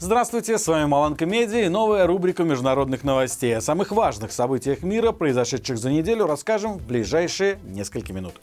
[0.00, 3.56] Здравствуйте, с вами Маланка Медиа и новая рубрика международных новостей.
[3.56, 8.34] О самых важных событиях мира, произошедших за неделю, расскажем в ближайшие несколько минут.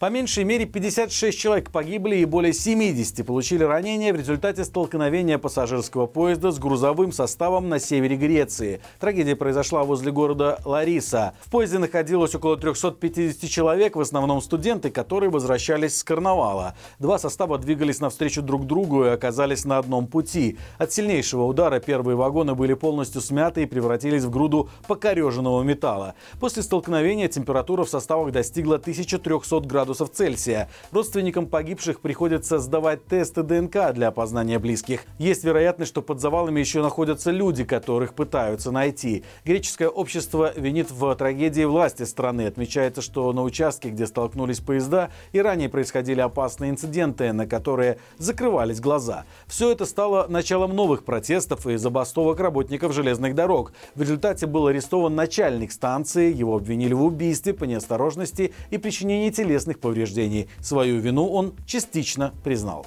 [0.00, 6.06] По меньшей мере 56 человек погибли и более 70 получили ранения в результате столкновения пассажирского
[6.06, 8.80] поезда с грузовым составом на севере Греции.
[8.98, 11.34] Трагедия произошла возле города Лариса.
[11.44, 16.74] В поезде находилось около 350 человек, в основном студенты, которые возвращались с карнавала.
[16.98, 20.56] Два состава двигались навстречу друг другу и оказались на одном пути.
[20.78, 26.14] От сильнейшего удара первые вагоны были полностью смяты и превратились в груду покореженного металла.
[26.40, 30.68] После столкновения температура в составах достигла 1300 градусов градусов Цельсия.
[30.92, 35.02] Родственникам погибших приходится сдавать тесты ДНК для опознания близких.
[35.18, 39.24] Есть вероятность, что под завалами еще находятся люди, которых пытаются найти.
[39.44, 42.46] Греческое общество винит в трагедии власти страны.
[42.46, 48.80] Отмечается, что на участке, где столкнулись поезда, и ранее происходили опасные инциденты, на которые закрывались
[48.80, 49.24] глаза.
[49.48, 53.72] Все это стало началом новых протестов и забастовок работников железных дорог.
[53.96, 59.79] В результате был арестован начальник станции, его обвинили в убийстве по неосторожности и причинении телесных
[59.80, 60.46] повреждений.
[60.60, 62.86] Свою вину он частично признал.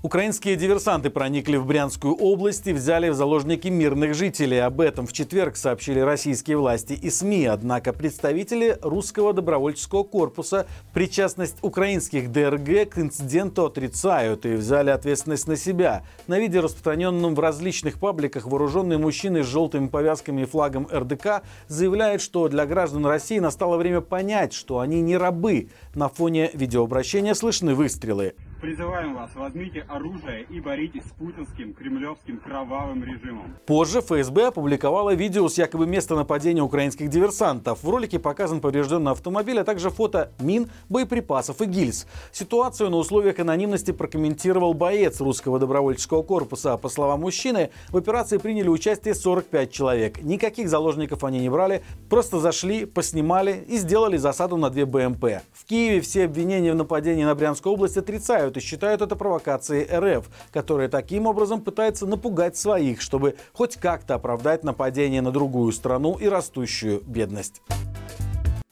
[0.00, 4.62] Украинские диверсанты проникли в Брянскую область и взяли в заложники мирных жителей.
[4.62, 7.46] Об этом в четверг сообщили российские власти и СМИ.
[7.46, 15.56] Однако представители русского добровольческого корпуса причастность украинских ДРГ к инциденту отрицают и взяли ответственность на
[15.56, 16.04] себя.
[16.28, 22.22] На видео, распространенном в различных пабликах, вооруженные мужчины с желтыми повязками и флагом РДК заявляют,
[22.22, 25.70] что для граждан России настало время понять, что они не рабы.
[25.96, 28.34] На фоне видеообращения слышны выстрелы.
[28.60, 33.54] Призываем вас, возьмите оружие и боритесь с путинским кремлевским кровавым режимом.
[33.66, 37.84] Позже ФСБ опубликовала видео с якобы места нападения украинских диверсантов.
[37.84, 42.08] В ролике показан поврежденный автомобиль, а также фото мин, боеприпасов и гильз.
[42.32, 46.76] Ситуацию на условиях анонимности прокомментировал боец русского добровольческого корпуса.
[46.78, 50.20] По словам мужчины, в операции приняли участие 45 человек.
[50.20, 55.42] Никаких заложников они не брали, просто зашли, поснимали и сделали засаду на две БМП.
[55.52, 59.86] В Киеве все обвинения в нападении на Брянскую область отрицают осуждают и считают это провокацией
[60.16, 66.16] РФ, которая таким образом пытается напугать своих, чтобы хоть как-то оправдать нападение на другую страну
[66.20, 67.62] и растущую бедность.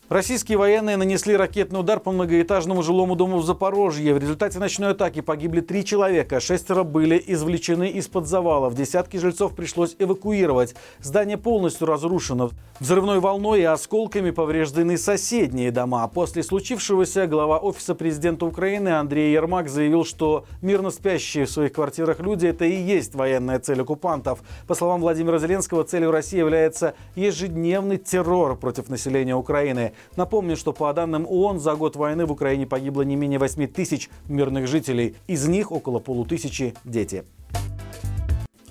[0.08, 4.14] Российские военные нанесли ракетный удар по многоэтажному жилому дому в Запорожье.
[4.14, 8.76] В результате ночной атаки погибли три человека, шестеро были извлечены из-под завалов.
[8.76, 10.76] Десятки жильцов пришлось эвакуировать.
[11.00, 12.50] Здание полностью разрушено.
[12.78, 16.06] Взрывной волной и осколками повреждены соседние дома.
[16.06, 22.20] После случившегося глава Офиса президента Украины Андрей Ермак заявил, что мирно спящие в своих квартирах
[22.20, 24.38] люди– это и есть военная цель оккупантов.
[24.68, 29.94] По словам Владимира Зеленского, целью России является ежедневный террор против населения Украины.
[30.16, 34.08] Напомню, что по данным ООН за год войны в Украине погибло не менее 8 тысяч
[34.28, 35.16] мирных жителей.
[35.26, 37.24] Из них около полутысячи– дети.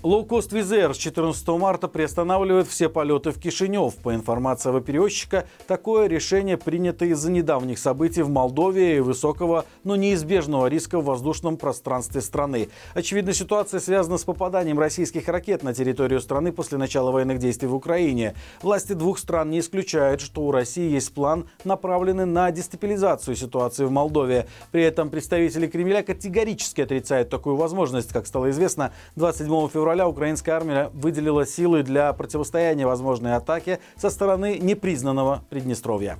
[0.05, 3.95] Лоукост Визер с 14 марта приостанавливает все полеты в Кишинев.
[3.95, 10.67] По информации авиаперевозчика, такое решение принято из-за недавних событий в Молдове и высокого, но неизбежного
[10.67, 12.69] риска в воздушном пространстве страны.
[12.94, 17.73] Очевидно, ситуация связана с попаданием российских ракет на территорию страны после начала военных действий в
[17.73, 18.35] Украине.
[18.61, 23.91] Власти двух стран не исключают, что у России есть план, направленный на дестабилизацию ситуации в
[23.91, 24.45] Молдове.
[24.69, 28.13] При этом представители Кремля категорически отрицают такую возможность.
[28.13, 34.09] Как стало известно, 27 февраля февраля украинская армия выделила силы для противостояния возможной атаке со
[34.09, 36.19] стороны непризнанного Приднестровья.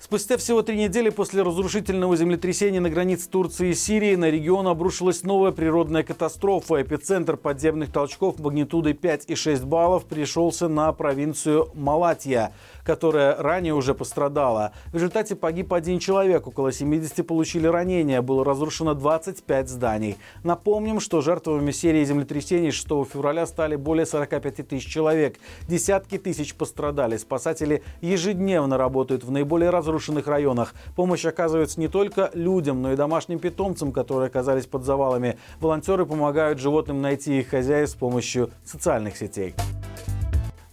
[0.00, 5.22] Спустя всего три недели после разрушительного землетрясения на границе Турции и Сирии на регион обрушилась
[5.22, 6.82] новая природная катастрофа.
[6.82, 12.52] Эпицентр подземных толчков магнитудой 5,6 баллов пришелся на провинцию Малатья
[12.88, 14.72] которая ранее уже пострадала.
[14.92, 20.16] В результате погиб один человек, около 70 получили ранения, было разрушено 25 зданий.
[20.42, 25.36] Напомним, что жертвами серии землетрясений 6 февраля стали более 45 тысяч человек.
[25.68, 27.18] Десятки тысяч пострадали.
[27.18, 30.72] Спасатели ежедневно работают в наиболее разрушенных районах.
[30.96, 35.36] Помощь оказывается не только людям, но и домашним питомцам, которые оказались под завалами.
[35.60, 39.54] Волонтеры помогают животным найти их хозяев с помощью социальных сетей.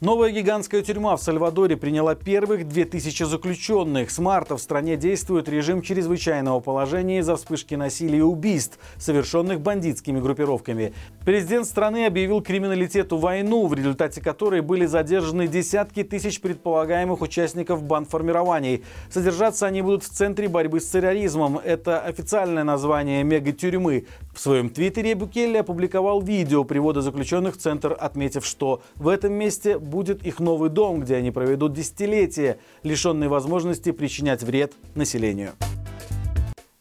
[0.02, 4.12] Новая гигантская тюрьма в Сальвадоре приняла первых 2000 заключенных.
[4.12, 10.20] С марта в стране действует режим чрезвычайного положения из-за вспышки насилия и убийств, совершенных бандитскими
[10.20, 10.94] группировками.
[11.24, 18.84] Президент страны объявил криминалитету войну, в результате которой были задержаны десятки тысяч предполагаемых участников бандформирований.
[19.10, 21.58] Содержаться они будут в Центре борьбы с терроризмом.
[21.58, 24.08] Это официальное название мега-тюрьмы.
[24.36, 29.80] В своем твиттере Букелли опубликовал видео привода заключенных в Центр, отметив, что в этом месте
[29.80, 35.54] будет их новый дом, где они проведут десятилетия, лишенные возможности причинять вред населению.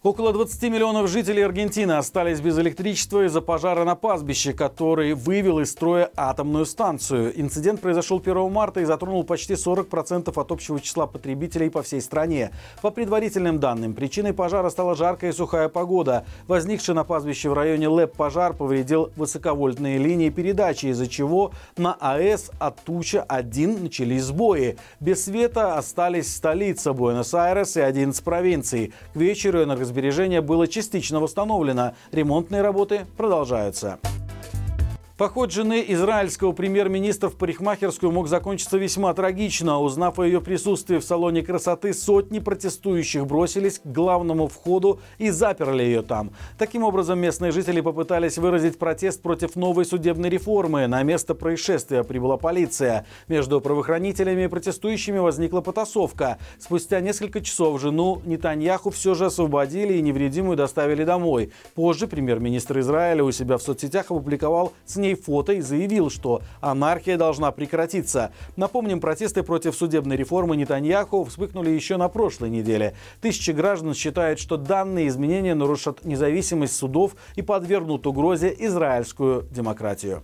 [0.04, 5.70] Около 20 миллионов жителей Аргентины остались без электричества из-за пожара на пастбище, который вывел из
[5.70, 7.32] строя атомную станцию.
[7.40, 12.50] Инцидент произошел 1 марта и затронул почти 40% от общего числа потребителей по всей стране.
[12.82, 16.26] По предварительным данным, причиной пожара стала жаркая и сухая погода.
[16.48, 22.50] Возникший на пастбище в районе ЛЭП пожар повредил высоковольтные линии передачи, из-за чего на АЭС
[22.58, 24.76] от Туча-1 начались сбои.
[25.00, 28.92] Без света остались столица Буэнос-Айрес и 11 провинций.
[29.14, 31.94] К вечеру энергосбережения сбережения было частично восстановлено.
[32.10, 34.00] Ремонтные работы продолжаются.
[35.16, 39.78] Поход жены израильского премьер-министра в парикмахерскую мог закончиться весьма трагично.
[39.78, 45.84] Узнав о ее присутствии в салоне красоты, сотни протестующих бросились к главному входу и заперли
[45.84, 46.32] ее там.
[46.58, 50.88] Таким образом, местные жители попытались выразить протест против новой судебной реформы.
[50.88, 53.06] На место происшествия прибыла полиция.
[53.28, 56.38] Между правоохранителями и протестующими возникла потасовка.
[56.58, 61.52] Спустя несколько часов жену Нетаньяху все же освободили и невредимую доставили домой.
[61.76, 67.16] Позже премьер-министр Израиля у себя в соцсетях опубликовал с ней фото и заявил, что анархия
[67.16, 68.32] должна прекратиться.
[68.56, 72.94] Напомним, протесты против судебной реформы Нетаньяху вспыхнули еще на прошлой неделе.
[73.20, 80.22] Тысячи граждан считают, что данные изменения нарушат независимость судов и подвергнут угрозе израильскую демократию.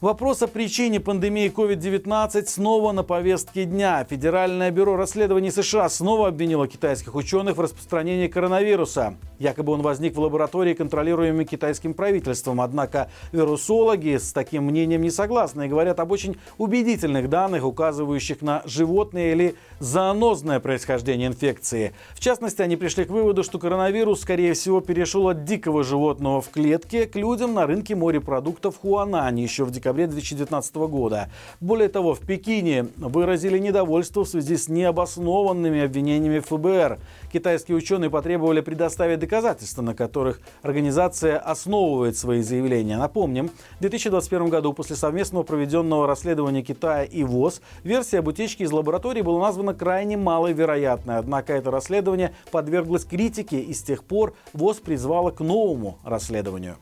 [0.00, 4.06] Вопрос о причине пандемии COVID-19 снова на повестке дня.
[4.08, 9.16] Федеральное бюро расследований США снова обвинило китайских ученых в распространении коронавируса.
[9.40, 12.60] Якобы он возник в лаборатории, контролируемой китайским правительством.
[12.60, 18.62] Однако вирусологи с таким мнением не согласны и говорят об очень убедительных данных, указывающих на
[18.66, 21.92] животное или зоонозное происхождение инфекции.
[22.14, 26.50] В частности, они пришли к выводу, что коронавирус, скорее всего, перешел от дикого животного в
[26.50, 31.30] клетке к людям на рынке морепродуктов Хуанань еще в декабре декабре 2019 года.
[31.60, 36.98] Более того, в Пекине выразили недовольство в связи с необоснованными обвинениями ФБР.
[37.32, 42.98] Китайские ученые потребовали предоставить доказательства, на которых организация основывает свои заявления.
[42.98, 48.72] Напомним, в 2021 году после совместного проведенного расследования Китая и ВОЗ версия об утечке из
[48.72, 51.16] лаборатории была названа крайне маловероятной.
[51.16, 56.76] Однако это расследование подверглось критике и с тех пор ВОЗ призвала к новому расследованию.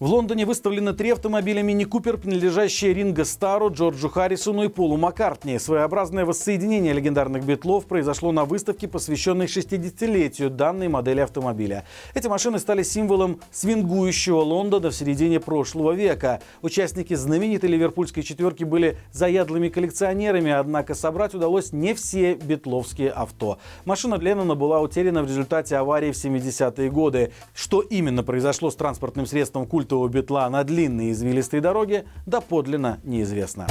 [0.00, 5.56] В Лондоне выставлены три автомобиля Мини Купер, принадлежащие Ринго Стару, Джорджу Харрисону и Полу Маккартни.
[5.56, 11.84] Своеобразное воссоединение легендарных битлов произошло на выставке, посвященной 60-летию данной модели автомобиля.
[12.12, 16.42] Эти машины стали символом свингующего Лондона в середине прошлого века.
[16.60, 23.58] Участники знаменитой ливерпульской четверки были заядлыми коллекционерами, однако собрать удалось не все битловские авто.
[23.84, 27.32] Машина Леннона была утеряна в результате аварии в 70-е годы.
[27.54, 33.66] Что именно произошло с транспортным средством культа культового бетла на длинной извилистой дороге доподлинно неизвестно.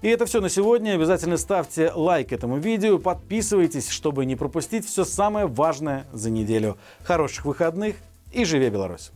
[0.00, 0.94] И это все на сегодня.
[0.94, 6.78] Обязательно ставьте лайк этому видео, подписывайтесь, чтобы не пропустить все самое важное за неделю.
[7.02, 7.96] Хороших выходных
[8.32, 9.10] и живи Беларусь!